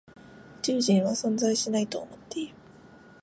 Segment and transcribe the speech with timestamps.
[0.63, 2.55] 宇宙人は存在しないと思っている。